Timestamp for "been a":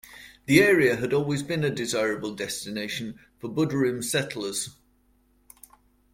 1.43-1.69